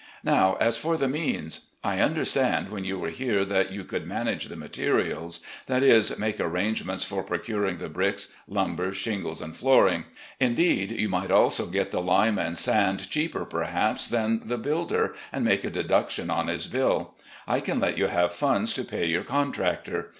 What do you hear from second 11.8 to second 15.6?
the Hme and sand cheaper, perhaps, than the builder, and